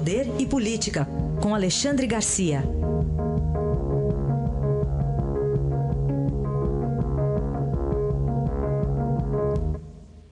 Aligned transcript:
Poder 0.00 0.26
e 0.38 0.46
Política, 0.46 1.06
com 1.42 1.54
Alexandre 1.54 2.06
Garcia. 2.06 2.62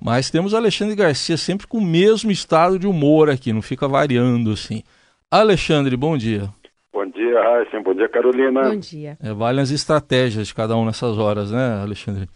Mas 0.00 0.30
temos 0.30 0.54
Alexandre 0.54 0.96
Garcia 0.96 1.36
sempre 1.36 1.66
com 1.66 1.76
o 1.76 1.84
mesmo 1.84 2.30
estado 2.30 2.78
de 2.78 2.86
humor 2.86 3.28
aqui, 3.28 3.52
não 3.52 3.60
fica 3.60 3.86
variando 3.86 4.52
assim. 4.52 4.82
Alexandre, 5.30 5.98
bom 5.98 6.16
dia. 6.16 6.48
Bom 6.90 7.04
dia, 7.10 7.38
Raíssa. 7.38 7.78
Bom 7.82 7.92
dia, 7.92 8.08
Carolina. 8.08 8.70
Bom 8.70 8.78
dia. 8.78 9.18
É, 9.22 9.34
valem 9.34 9.60
as 9.60 9.70
estratégias 9.70 10.46
de 10.46 10.54
cada 10.54 10.78
um 10.78 10.86
nessas 10.86 11.18
horas, 11.18 11.50
né, 11.50 11.82
Alexandre? 11.82 12.26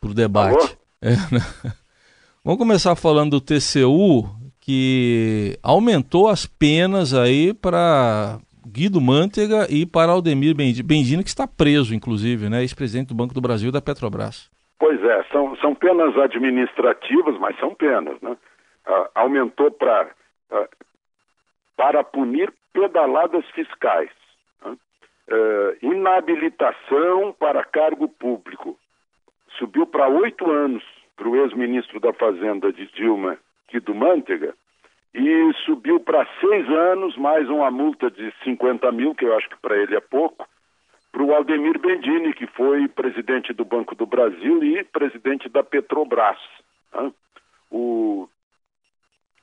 Pro 0.00 0.14
debate. 0.14 0.78
É, 1.02 1.10
né? 1.10 1.44
Vamos 2.42 2.58
começar 2.58 2.96
falando 2.96 3.32
do 3.32 3.40
TCU, 3.42 4.41
que 4.62 5.58
aumentou 5.60 6.28
as 6.28 6.46
penas 6.46 7.12
aí 7.12 7.52
para 7.52 8.38
Guido 8.64 9.00
Mantega 9.00 9.66
e 9.68 9.84
para 9.84 10.12
Aldemir 10.12 10.54
Bendini, 10.54 11.24
que 11.24 11.28
está 11.28 11.48
preso, 11.48 11.92
inclusive, 11.92 12.48
né? 12.48 12.62
Ex-presidente 12.62 13.08
do 13.08 13.14
Banco 13.14 13.34
do 13.34 13.40
Brasil 13.40 13.70
e 13.70 13.72
da 13.72 13.82
Petrobras. 13.82 14.48
Pois 14.78 15.02
é, 15.02 15.24
são, 15.32 15.56
são 15.56 15.74
penas 15.74 16.16
administrativas, 16.16 17.36
mas 17.40 17.58
são 17.58 17.74
penas, 17.74 18.20
né? 18.22 18.36
Uh, 18.86 19.08
aumentou 19.14 19.70
para 19.70 20.10
uh, 20.50 20.68
para 21.76 22.04
punir 22.04 22.52
pedaladas 22.72 23.44
fiscais, 23.50 24.10
né? 24.64 24.72
uh, 24.72 25.86
inabilitação 25.86 27.34
para 27.38 27.64
cargo 27.64 28.08
público, 28.08 28.78
subiu 29.58 29.86
para 29.86 30.08
oito 30.08 30.48
anos 30.50 30.82
para 31.16 31.28
o 31.28 31.36
ex-ministro 31.36 32.00
da 32.00 32.12
Fazenda 32.12 32.72
de 32.72 32.86
Dilma, 32.92 33.38
Guido 33.72 33.94
Mantega, 33.94 34.54
e 35.14 35.52
subiu 35.64 35.98
para 35.98 36.26
seis 36.40 36.68
anos, 36.68 37.16
mais 37.16 37.48
uma 37.48 37.70
multa 37.70 38.10
de 38.10 38.32
50 38.44 38.92
mil, 38.92 39.14
que 39.14 39.24
eu 39.24 39.34
acho 39.36 39.48
que 39.48 39.56
para 39.60 39.76
ele 39.76 39.96
é 39.96 40.00
pouco, 40.00 40.46
para 41.10 41.22
o 41.22 41.34
Aldemir 41.34 41.78
Bendini, 41.78 42.34
que 42.34 42.46
foi 42.46 42.86
presidente 42.88 43.52
do 43.52 43.64
Banco 43.64 43.94
do 43.94 44.06
Brasil 44.06 44.62
e 44.62 44.84
presidente 44.84 45.48
da 45.48 45.62
Petrobras. 45.62 46.38
Né? 46.94 47.12
O 47.70 48.28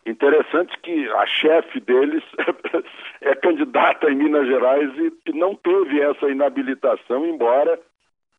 interessante 0.06 0.78
que 0.80 1.08
a 1.10 1.26
chefe 1.26 1.80
deles 1.80 2.24
é 3.22 3.36
candidata 3.36 4.12
em 4.12 4.16
Minas 4.16 4.48
Gerais 4.48 4.92
e 4.98 5.32
não 5.34 5.56
teve 5.56 6.02
essa 6.02 6.30
inabilitação, 6.30 7.26
embora 7.26 7.80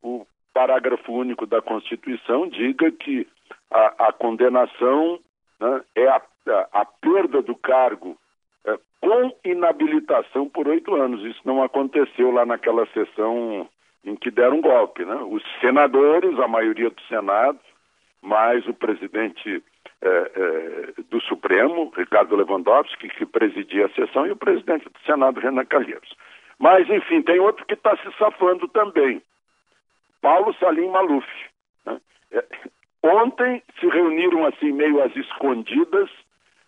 o 0.03 0.27
parágrafo 0.53 1.13
único 1.13 1.47
da 1.47 1.61
Constituição 1.63 2.49
diga 2.49 2.91
que 2.91 3.27
a, 3.71 4.09
a 4.09 4.13
condenação 4.13 5.21
né, 5.61 5.83
é 5.95 6.09
a, 6.09 6.23
a, 6.73 6.85
perda 6.85 7.43
do 7.43 7.55
cargo 7.55 8.17
é, 8.65 8.79
com 9.01 9.33
inabilitação 9.45 10.49
por 10.49 10.67
oito 10.69 10.95
anos. 10.95 11.23
Isso 11.25 11.41
não 11.45 11.63
aconteceu 11.63 12.31
lá 12.31 12.47
naquela 12.47 12.87
sessão 12.87 13.69
em 14.05 14.17
que 14.17 14.31
deram 14.31 14.61
golpe. 14.61 15.05
Né? 15.05 15.17
Os 15.29 15.43
senadores, 15.61 16.39
a 16.39 16.49
maioria 16.49 16.91
do 16.91 17.01
Senado, 17.03 17.59
mais 18.23 18.67
o 18.67 18.75
presidente 18.75 19.63
é, 20.03 20.09
é, 20.09 21.03
do 21.11 21.21
Supremo, 21.21 21.93
Ricardo 21.95 22.37
Lewandowski, 22.37 23.09
que 23.09 23.27
presidia 23.27 23.87
a 23.87 23.91
sessão, 23.91 24.27
e 24.27 24.31
o 24.31 24.37
presidente 24.37 24.85
do 24.85 24.99
Senado, 25.05 25.41
Renan 25.41 25.65
Calheiros. 25.67 26.15
Mas, 26.59 26.89
enfim, 26.89 27.23
tem 27.23 27.39
outro 27.41 27.65
que 27.67 27.75
está 27.75 27.97
se 27.99 28.11
safando 28.19 28.69
também. 28.69 29.23
Paulo 30.21 30.55
Salim 30.55 30.89
Maluf. 30.89 31.27
Né? 31.85 32.01
Ontem 33.03 33.63
se 33.79 33.87
reuniram 33.87 34.47
assim 34.47 34.73
meio 34.73 35.03
às 35.03 35.15
escondidas 35.17 36.11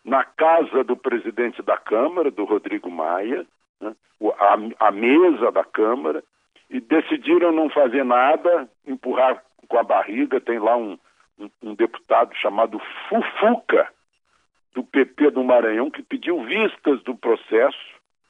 na 0.05 0.25
casa 0.25 0.83
do 0.83 0.97
presidente 0.97 1.62
da 1.62 1.77
Câmara, 1.77 2.30
do 2.30 2.44
Rodrigo 2.44 2.91
Maia, 2.91 3.47
né? 3.80 3.94
a, 4.38 4.86
a 4.88 4.91
mesa 4.91 5.53
da 5.53 5.64
Câmara, 5.64 6.25
e 6.70 6.80
decidiram 6.80 7.53
não 7.53 7.69
fazer 7.69 8.05
nada, 8.05 8.69
empurrar 8.87 9.42
com 9.69 9.78
a 9.78 9.82
barriga. 9.82 10.41
Tem 10.41 10.59
lá 10.59 10.76
um, 10.76 10.98
um, 11.38 11.50
um 11.62 11.75
deputado 11.75 12.34
chamado 12.34 12.81
Fufuca, 13.09 13.88
do 14.75 14.82
PP 14.82 15.32
do 15.32 15.44
Maranhão, 15.44 15.91
que 15.91 16.03
pediu 16.03 16.42
vistas 16.44 17.03
do 17.03 17.15
processo 17.15 17.78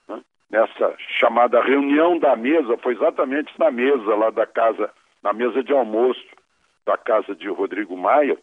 né? 0.09 0.21
nessa 0.51 0.95
chamada 1.21 1.63
reunião 1.63 2.19
da 2.19 2.35
mesa, 2.35 2.77
foi 2.79 2.95
exatamente 2.95 3.53
na 3.61 3.71
mesa 3.71 4.15
lá 4.17 4.31
da 4.31 4.45
casa 4.45 4.91
na 5.23 5.33
mesa 5.33 5.63
de 5.63 5.73
almoço 5.73 6.21
da 6.87 6.97
casa 6.97 7.35
de 7.35 7.49
Rodrigo 7.49 7.97
Maia. 7.97 8.37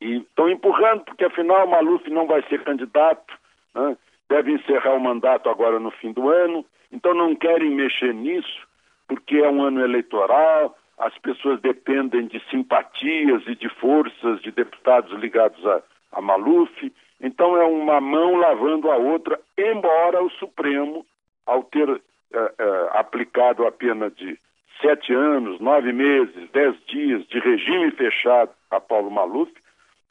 E 0.00 0.16
estão 0.16 0.48
empurrando, 0.48 1.04
porque 1.04 1.24
afinal 1.24 1.66
Maluf 1.66 2.08
não 2.10 2.26
vai 2.26 2.42
ser 2.48 2.62
candidato, 2.64 3.32
né? 3.74 3.96
deve 4.28 4.52
encerrar 4.52 4.94
o 4.94 5.00
mandato 5.00 5.48
agora 5.48 5.78
no 5.78 5.90
fim 5.90 6.12
do 6.12 6.28
ano, 6.28 6.64
então 6.90 7.14
não 7.14 7.34
querem 7.34 7.70
mexer 7.70 8.12
nisso, 8.12 8.66
porque 9.06 9.36
é 9.36 9.48
um 9.48 9.62
ano 9.62 9.80
eleitoral, 9.84 10.76
as 10.98 11.16
pessoas 11.18 11.60
dependem 11.60 12.26
de 12.26 12.40
simpatias 12.50 13.42
e 13.46 13.54
de 13.54 13.68
forças 13.68 14.40
de 14.40 14.50
deputados 14.50 15.12
ligados 15.20 15.64
a, 15.66 15.82
a 16.12 16.20
Maluf, 16.20 16.92
então 17.20 17.56
é 17.56 17.64
uma 17.64 18.00
mão 18.00 18.36
lavando 18.36 18.90
a 18.90 18.96
outra, 18.96 19.38
embora 19.56 20.22
o 20.22 20.30
Supremo, 20.30 21.06
ao 21.46 21.62
ter 21.64 21.88
uh, 21.88 21.96
uh, 21.96 22.88
aplicado 22.92 23.66
a 23.66 23.72
pena 23.72 24.10
de 24.10 24.38
sete 24.82 25.14
anos, 25.14 25.60
nove 25.60 25.92
meses, 25.92 26.50
dez 26.52 26.76
dias 26.86 27.26
de 27.28 27.38
regime 27.38 27.90
fechado 27.92 28.50
a 28.70 28.80
Paulo 28.80 29.10
Maluf, 29.10 29.50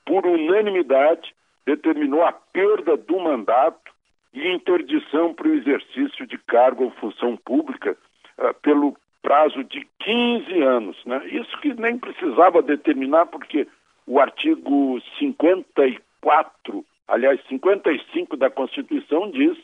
por 0.06 0.26
unanimidade, 0.26 1.36
determinou 1.66 2.24
a 2.24 2.32
perda 2.32 2.98
do 2.98 3.20
mandato 3.20 3.92
e 4.34 4.48
interdição 4.48 5.34
para 5.34 5.48
o 5.48 5.54
exercício 5.54 6.26
de 6.26 6.38
cargo 6.38 6.86
ou 6.86 6.92
função 6.92 7.36
pública 7.38 7.98
uh, 8.38 8.54
pelo 8.62 8.96
prazo 9.22 9.64
de 9.64 9.88
15 10.00 10.62
anos. 10.62 10.98
Né? 11.06 11.22
Isso 11.28 11.60
que 11.60 11.74
nem 11.74 11.98
precisava 11.98 12.62
determinar, 12.62 13.28
porque 13.28 13.68
o 14.08 14.20
artigo 14.20 15.00
54, 15.20 16.86
aliás, 17.08 17.40
55 17.48 18.38
da 18.38 18.50
Constituição 18.50 19.30
diz 19.30 19.58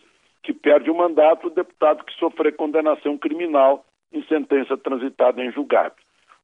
que 0.44 0.54
perde 0.54 0.92
o 0.92 0.96
mandato 0.96 1.48
o 1.48 1.50
deputado 1.50 2.04
que 2.04 2.14
sofrer 2.14 2.56
condenação 2.56 3.18
criminal 3.18 3.86
em 4.12 4.24
sentença 4.24 4.78
transitada 4.78 5.44
em 5.44 5.52
julgado. 5.52 5.96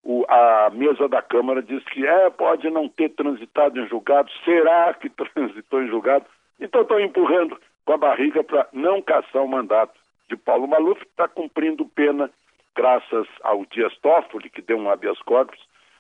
O, 0.04 0.26
a 0.28 0.70
mesa 0.72 1.08
da 1.08 1.22
Câmara 1.22 1.62
diz 1.62 1.84
que 1.86 2.06
é, 2.06 2.30
pode 2.30 2.70
não 2.70 2.90
ter 2.90 3.10
transitado 3.10 3.80
em 3.80 3.88
julgado, 3.88 4.30
será 4.44 4.94
que 4.94 5.10
transitou 5.34 5.82
em 5.82 5.88
julgado? 5.88 6.26
Então 6.60 6.82
estão 6.82 7.00
empurrando 7.00 7.58
com 7.86 7.94
a 7.94 7.98
barriga 7.98 8.44
para 8.44 8.68
não 8.74 9.02
caçar 9.02 9.44
o 9.44 9.48
mandato 9.48 9.94
de 10.30 10.36
Paulo 10.36 10.68
Maluf, 10.68 11.00
que 11.00 11.12
está 11.12 11.28
cumprindo 11.28 11.86
pena 11.86 12.30
graças 12.76 13.28
ao 13.44 13.66
Dias 13.66 13.96
Toffoli, 13.98 14.50
que 14.50 14.62
deu 14.62 14.78
um 14.78 14.90
habeas 14.90 15.20
corpus, 15.20 15.60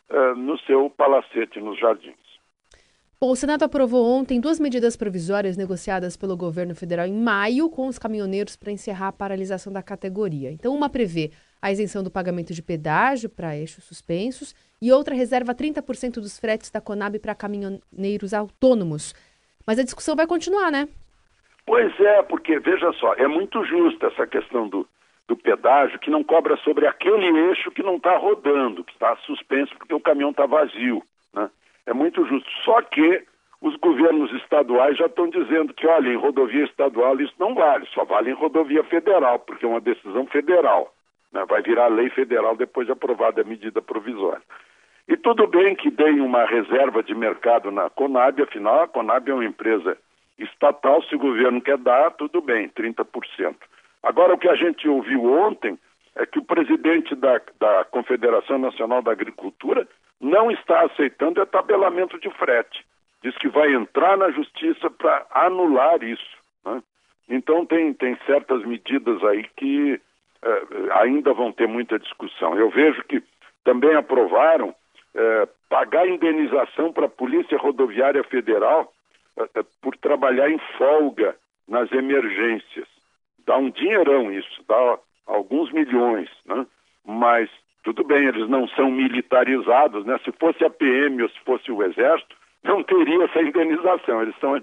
uh, 0.10 0.36
no 0.36 0.58
seu 0.60 0.90
palacete 0.90 1.60
nos 1.60 1.80
jardins. 1.80 2.23
O 3.26 3.38
Senado 3.38 3.64
aprovou 3.64 4.06
ontem 4.06 4.42
duas 4.42 4.60
medidas 4.60 4.98
provisórias 4.98 5.56
negociadas 5.56 6.18
pelo 6.18 6.36
governo 6.36 6.76
federal 6.76 7.06
em 7.06 7.14
maio 7.14 7.70
com 7.70 7.88
os 7.88 7.98
caminhoneiros 7.98 8.58
para 8.58 8.70
encerrar 8.70 9.08
a 9.08 9.14
paralisação 9.14 9.72
da 9.72 9.82
categoria. 9.82 10.52
Então, 10.52 10.76
uma 10.76 10.90
prevê 10.90 11.32
a 11.62 11.72
isenção 11.72 12.04
do 12.04 12.12
pagamento 12.12 12.54
de 12.54 12.62
pedágio 12.62 13.30
para 13.30 13.56
eixos 13.56 13.86
suspensos 13.86 14.54
e 14.82 14.92
outra 14.92 15.16
reserva 15.16 15.56
30% 15.56 16.16
dos 16.16 16.38
fretes 16.38 16.70
da 16.70 16.82
Conab 16.82 17.18
para 17.18 17.34
caminhoneiros 17.34 18.34
autônomos. 18.34 19.16
Mas 19.66 19.80
a 19.80 19.84
discussão 19.84 20.18
vai 20.18 20.28
continuar, 20.28 20.70
né? 20.70 20.90
Pois 21.66 21.98
é, 22.02 22.24
porque 22.24 22.60
veja 22.60 22.92
só, 23.00 23.14
é 23.14 23.26
muito 23.26 23.64
justa 23.64 24.08
essa 24.08 24.28
questão 24.28 24.68
do, 24.68 24.86
do 25.30 25.38
pedágio 25.38 25.98
que 25.98 26.12
não 26.12 26.26
cobra 26.26 26.58
sobre 26.58 26.86
aquele 26.88 27.28
eixo 27.48 27.72
que 27.72 27.82
não 27.82 27.96
está 27.96 28.18
rodando, 28.18 28.84
que 28.84 28.92
está 28.92 29.16
suspenso 29.26 29.74
porque 29.78 29.94
o 29.94 30.02
caminhão 30.02 30.32
está 30.32 30.46
vazio. 30.46 31.02
É 31.86 31.94
muito 31.94 32.26
justo. 32.26 32.50
Só 32.64 32.82
que 32.82 33.24
os 33.62 33.76
governos 33.78 34.32
estaduais 34.34 34.98
já 34.98 35.06
estão 35.06 35.30
dizendo 35.30 35.74
que, 35.74 35.88
olha, 35.88 36.10
em 36.10 36.18
rodovia 36.18 36.66
estadual 36.66 37.20
isso 37.22 37.34
não 37.40 37.56
vale, 37.56 37.86
só 37.94 38.04
vale 38.04 38.30
em 38.30 38.34
rodovia 38.34 38.84
federal, 38.84 39.40
porque 39.40 39.66
é 39.66 39.70
uma 39.70 39.80
decisão 39.80 40.26
federal. 40.28 40.94
Né? 41.32 41.46
Vai 41.46 41.62
virar 41.62 41.88
lei 41.88 42.10
federal 42.10 42.56
depois 42.56 42.88
de 42.88 42.94
aprovada 42.94 43.42
a 43.42 43.46
medida 43.46 43.82
provisória. 43.82 44.42
E 45.08 45.18
tudo 45.18 45.48
bem 45.48 45.76
que 45.76 45.90
deem 45.90 46.22
uma 46.22 46.46
reserva 46.46 47.04
de 47.04 47.14
mercado 47.14 47.72
na 47.72 47.90
Conab, 47.90 48.42
afinal 48.42 48.84
a 48.84 48.88
Conab 48.88 49.30
é 49.30 49.34
uma 49.34 49.46
empresa 49.46 49.98
estatal, 50.38 51.02
se 51.04 51.16
o 51.16 51.20
governo 51.20 51.62
quer 51.62 51.78
dar, 51.78 52.12
tudo 52.12 52.42
bem, 52.42 52.70
30%. 52.70 53.56
Agora, 54.02 54.34
o 54.34 54.38
que 54.38 54.50
a 54.50 54.56
gente 54.56 54.88
ouviu 54.88 55.24
ontem 55.26 55.78
é 56.16 56.26
que 56.26 56.40
o 56.40 56.46
presidente 56.46 57.16
da, 57.16 57.42
da 57.60 57.86
Confederação 57.86 58.58
Nacional 58.58 59.02
da 59.02 59.12
Agricultura 59.12 59.88
não 60.20 60.52
está 60.52 60.86
aceitando 60.86 61.42
o 61.42 61.46
tabelamento 61.46 62.20
de 62.20 62.30
frete. 62.32 62.86
Diz 63.24 63.36
que 63.38 63.48
vai 63.48 63.74
entrar 63.74 64.18
na 64.18 64.32
justiça 64.32 64.90
para 64.90 65.26
anular 65.32 66.04
isso. 66.04 66.38
Né? 66.66 66.84
Então, 67.30 67.66
tem, 67.66 67.94
tem 67.94 68.18
certas 68.26 68.64
medidas 68.66 69.24
aí 69.24 69.44
que 69.58 70.00
eh, 70.44 70.64
ainda 70.92 71.34
vão 71.34 71.52
ter 71.52 71.68
muita 71.68 71.98
discussão. 71.98 72.58
Eu 72.58 72.70
vejo 72.70 73.04
que 73.06 73.24
também 73.64 73.96
aprovaram 73.96 74.76
eh, 75.16 75.48
pagar 75.70 76.08
indenização 76.08 76.92
para 76.92 77.06
a 77.06 77.10
Polícia 77.10 77.58
Rodoviária 77.58 78.24
Federal 78.26 78.92
eh, 79.38 79.64
por 79.82 79.96
trabalhar 79.98 80.50
em 80.50 80.60
folga 80.78 81.36
nas 81.68 81.92
emergências. 81.92 82.88
Dá 83.46 83.58
um 83.58 83.70
dinheirão 83.70 84.32
isso, 84.32 84.64
dá 84.68 85.00
alguns 85.26 85.72
milhões, 85.72 86.30
né? 86.46 86.66
mas 87.06 87.50
tudo 87.84 88.04
bem, 88.04 88.26
eles 88.26 88.50
não 88.50 88.68
são 88.70 88.90
militarizados, 88.90 90.06
né? 90.06 90.18
Se 90.24 90.32
fosse 90.40 90.64
a 90.64 90.70
PM 90.70 91.22
ou 91.22 91.30
se 91.30 91.40
fosse 91.46 91.72
o 91.72 91.84
Exército, 91.84 92.36
não 92.64 92.82
teria 92.82 93.26
essa 93.26 93.42
indenização. 93.42 94.22
Eles 94.22 94.34
estão 94.34 94.62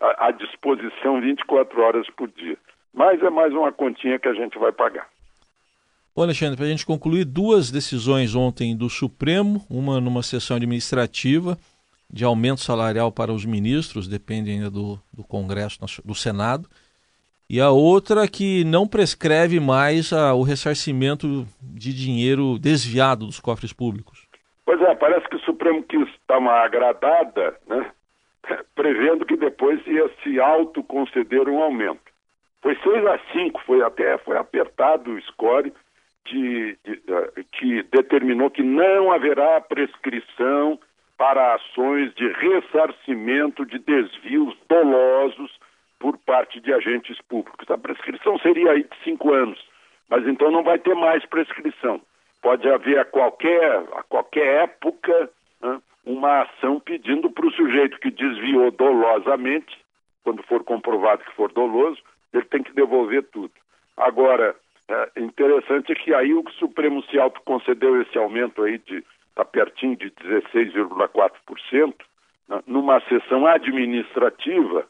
à, 0.00 0.30
disposição 0.30 1.20
24 1.20 1.82
horas 1.82 2.06
por 2.16 2.28
dia. 2.28 2.56
Mas 2.92 3.22
é 3.22 3.28
mais 3.28 3.52
uma 3.52 3.70
continha 3.70 4.18
que 4.18 4.28
a 4.28 4.34
gente 4.34 4.58
vai 4.58 4.72
pagar. 4.72 5.06
Ô 6.14 6.22
Alexandre, 6.22 6.56
para 6.56 6.66
a 6.66 6.68
gente 6.68 6.86
concluir, 6.86 7.24
duas 7.24 7.70
decisões 7.70 8.34
ontem 8.34 8.74
do 8.74 8.88
Supremo, 8.88 9.64
uma 9.68 10.00
numa 10.00 10.22
sessão 10.22 10.56
administrativa 10.56 11.58
de 12.10 12.24
aumento 12.24 12.60
salarial 12.60 13.10
para 13.10 13.32
os 13.32 13.44
ministros, 13.44 14.06
depende 14.06 14.50
ainda 14.50 14.70
do, 14.70 14.98
do 15.12 15.24
Congresso, 15.24 15.80
do 16.04 16.14
Senado, 16.14 16.68
e 17.48 17.60
a 17.60 17.70
outra 17.70 18.26
que 18.26 18.64
não 18.64 18.86
prescreve 18.86 19.60
mais 19.60 20.12
a, 20.12 20.34
o 20.34 20.42
ressarcimento 20.42 21.46
de 21.62 21.92
dinheiro 21.92 22.58
desviado 22.58 23.26
dos 23.26 23.40
cofres 23.40 23.72
públicos. 23.72 24.26
Pois 24.64 24.80
é, 24.80 24.94
parece 24.94 25.28
que 25.28 25.36
o 25.36 25.40
Supremo 25.40 25.82
quis 25.82 26.08
dar 26.26 26.38
uma 26.38 26.64
agradada, 26.64 27.56
né? 27.66 27.90
prevendo 28.74 29.24
que 29.24 29.36
depois 29.36 29.84
ia 29.86 30.10
se 30.22 30.40
autoconceder 30.40 31.48
um 31.48 31.62
aumento. 31.62 32.12
Foi 32.62 32.76
6 32.76 33.06
a 33.06 33.20
5, 33.32 33.60
foi 33.66 33.82
até 33.82 34.16
foi 34.18 34.36
apertado 34.38 35.10
o 35.10 35.20
score 35.22 35.72
de, 36.24 36.78
de, 36.82 36.96
de, 36.96 37.44
que 37.52 37.82
determinou 37.84 38.50
que 38.50 38.62
não 38.62 39.12
haverá 39.12 39.60
prescrição 39.60 40.78
para 41.18 41.54
ações 41.54 42.14
de 42.14 42.26
ressarcimento 42.32 43.66
de 43.66 43.78
desvios 43.78 44.56
dolosos 44.68 45.50
por 46.04 46.18
parte 46.18 46.60
de 46.60 46.70
agentes 46.70 47.18
públicos. 47.30 47.70
A 47.70 47.78
prescrição 47.78 48.38
seria 48.40 48.72
aí 48.72 48.82
de 48.82 48.94
cinco 49.02 49.32
anos, 49.32 49.58
mas 50.06 50.28
então 50.28 50.50
não 50.50 50.62
vai 50.62 50.78
ter 50.78 50.94
mais 50.94 51.24
prescrição. 51.24 51.98
Pode 52.42 52.68
haver 52.68 52.98
a 52.98 53.06
qualquer, 53.06 53.82
a 53.94 54.02
qualquer 54.02 54.64
época 54.64 55.30
né, 55.62 55.80
uma 56.04 56.42
ação 56.42 56.78
pedindo 56.78 57.30
para 57.30 57.46
o 57.46 57.52
sujeito 57.52 57.98
que 58.00 58.10
desviou 58.10 58.70
dolosamente, 58.70 59.78
quando 60.22 60.42
for 60.42 60.62
comprovado 60.62 61.24
que 61.24 61.34
for 61.34 61.50
doloso, 61.50 62.02
ele 62.34 62.44
tem 62.44 62.62
que 62.62 62.74
devolver 62.74 63.22
tudo. 63.32 63.54
Agora, 63.96 64.54
é 64.90 65.20
interessante 65.22 65.92
é 65.92 65.94
que 65.94 66.12
aí 66.12 66.34
o 66.34 66.44
Supremo 66.58 67.02
se 67.04 67.18
autoconcedeu 67.18 68.02
esse 68.02 68.18
aumento 68.18 68.62
aí 68.62 68.76
de 68.76 69.02
está 69.30 69.42
pertinho 69.42 69.96
de 69.96 70.10
16,4%, 70.10 71.94
né, 72.50 72.62
numa 72.66 73.00
sessão 73.08 73.46
administrativa, 73.46 74.86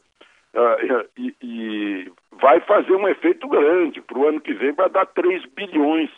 uh, 0.55 1.09
e, 1.17 1.35
e, 1.41 2.11
vai 2.31 2.59
fazer 2.61 2.93
um 2.93 3.07
efeito 3.07 3.47
grande. 3.47 4.01
Para 4.01 4.17
o 4.17 4.27
ano 4.27 4.41
que 4.41 4.53
vem 4.53 4.71
vai 4.71 4.89
dar 4.89 5.05
3 5.05 5.45
bilhões, 5.55 6.09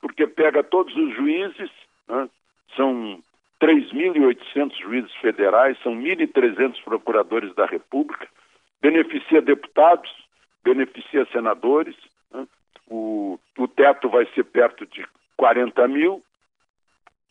porque 0.00 0.26
pega 0.26 0.62
todos 0.62 0.94
os 0.96 1.14
juízes, 1.14 1.70
né, 2.08 2.28
são 2.76 3.20
3.800 3.60 4.76
juízes 4.80 5.14
federais, 5.16 5.78
são 5.82 5.94
1.300 5.94 6.82
procuradores 6.82 7.54
da 7.54 7.66
República, 7.66 8.26
beneficia 8.80 9.40
deputados, 9.40 10.10
beneficia 10.64 11.26
senadores, 11.26 11.96
né, 12.32 12.46
o, 12.88 13.38
o 13.58 13.68
teto 13.68 14.08
vai 14.08 14.26
ser 14.34 14.44
perto 14.44 14.86
de 14.86 15.06
40 15.36 15.88
mil, 15.88 16.22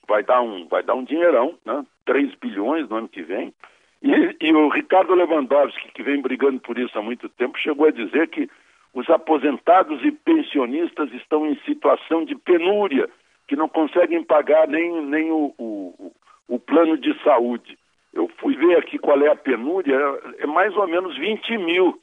vai 0.08 0.24
dar 0.24 0.42
um, 0.42 0.68
vai 0.68 0.84
dar 0.84 0.96
um 0.96 1.04
dinheirão, 1.04 1.58
né? 1.66 1.86
3 2.06 2.36
bilhões 2.36 2.90
no 2.90 2.98
ano 2.98 3.08
que 3.08 3.22
vem. 3.22 3.54
E, 4.02 4.36
e, 4.42 4.54
o 4.54 4.70
Ricardo 4.70 5.14
Lewandowski, 5.14 5.92
que 5.94 6.02
vem 6.02 6.22
brigando 6.22 6.60
por 6.60 6.78
isso 6.78 6.98
há 6.98 7.02
muito 7.02 7.30
tempo, 7.30 7.58
chegou 7.58 7.88
a 7.88 7.92
dizer 7.92 8.28
que 8.30 8.50
os 8.94 9.10
aposentados 9.10 10.04
e 10.04 10.12
pensionistas 10.12 11.12
estão 11.14 11.46
em 11.46 11.56
situação 11.66 12.26
de 12.26 12.36
penúria, 12.36 13.10
que 13.48 13.56
não 13.56 13.70
conseguem 13.70 14.24
pagar 14.24 14.68
nem, 14.68 15.06
nem 15.06 15.32
o, 15.32 15.54
o, 15.58 16.12
o 16.48 16.60
plano 16.60 16.98
de 16.98 17.14
saúde. 17.24 17.78
Eu 18.14 18.30
fui 18.40 18.56
ver 18.56 18.78
aqui 18.78 18.98
qual 18.98 19.22
é 19.22 19.30
a 19.30 19.36
penúria, 19.36 19.98
é 20.40 20.46
mais 20.46 20.76
ou 20.76 20.88
menos 20.88 21.18
20 21.18 21.58
mil 21.58 22.02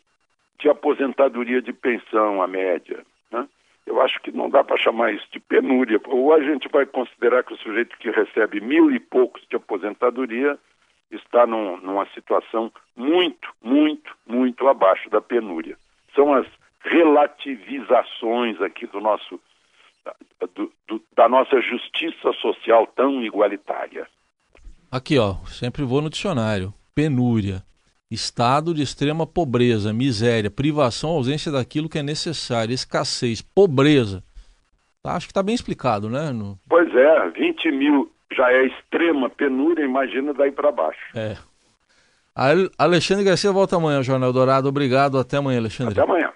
de 0.59 0.69
aposentadoria 0.69 1.61
de 1.61 1.73
pensão, 1.73 2.41
a 2.41 2.47
média. 2.47 3.05
Né? 3.31 3.47
eu 3.89 4.01
acho 4.03 4.21
que 4.21 4.31
não 4.31 4.51
dá 4.51 4.63
para 4.63 4.77
chamar 4.77 5.13
isso 5.13 5.27
de 5.33 5.41
penúria. 5.41 6.01
Ou 6.07 6.33
a 6.33 6.41
gente 6.41 6.69
vai 6.69 6.87
considerar 6.87 7.43
que 7.43 7.55
o 7.55 7.59
sujeito 7.59 7.97
que 7.99 8.11
recebe 8.11 8.61
mil 8.61 8.91
e 8.91 9.01
poucos 9.01 9.43
de 9.49 9.57
aposentadoria 9.57 10.59
está 11.11 11.47
num, 11.47 11.77
numa 11.79 12.07
situação 12.15 12.73
muito, 12.97 13.49
muito, 13.63 14.15
muito 14.27 14.67
abaixo 14.69 15.09
da 15.11 15.21
penúria. 15.21 15.77
São 16.15 16.33
as 16.35 16.47
relativizações 16.81 18.61
aqui 18.61 18.87
do 18.87 19.01
nosso 19.01 19.41
do, 20.55 20.73
do, 20.87 21.03
da 21.15 21.29
nossa 21.29 21.61
justiça 21.61 22.33
social 22.41 22.87
tão 22.87 23.23
igualitária. 23.23 24.07
Aqui, 24.91 25.19
ó, 25.19 25.35
sempre 25.47 25.85
vou 25.85 26.01
no 26.01 26.09
dicionário. 26.09 26.73
Penúria 26.95 27.63
estado 28.11 28.73
de 28.73 28.83
extrema 28.83 29.27
pobreza, 29.27 29.93
miséria, 29.93 30.51
privação, 30.51 31.11
ausência 31.11 31.53
daquilo 31.53 31.89
que 31.89 31.99
é 31.99 32.03
necessário, 32.03 32.73
escassez, 32.73 33.43
pobreza. 33.43 34.23
Tá, 35.03 35.15
acho 35.15 35.27
que 35.27 35.31
está 35.31 35.43
bem 35.43 35.55
explicado, 35.55 36.09
né? 36.09 36.33
No... 36.33 36.59
Pois 36.69 36.93
é, 36.95 37.31
20 37.31 37.71
mil 37.73 38.11
já 38.39 38.53
é 38.53 38.67
extrema 38.67 39.29
penúria, 39.29 39.85
imagina 39.85 40.33
daí 40.33 40.53
para 40.53 40.71
baixo. 40.71 41.01
É. 41.15 41.37
Alexandre 42.79 43.25
Garcia 43.25 43.51
volta 43.51 43.75
amanhã, 43.75 44.01
Jornal 44.01 44.33
Dourado. 44.33 44.69
Obrigado, 44.69 45.19
até 45.19 45.39
amanhã, 45.39 45.59
Alexandre. 45.59 45.93
Até 45.93 46.03
amanhã. 46.03 46.31